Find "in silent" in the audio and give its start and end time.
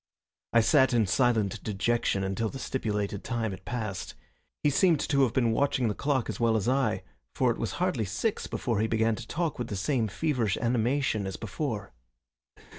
0.95-1.61